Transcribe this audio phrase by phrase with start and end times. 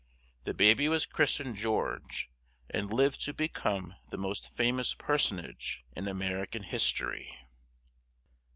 [0.45, 2.31] The baby was christened George,
[2.71, 7.37] and lived to become the most famous personage in American history.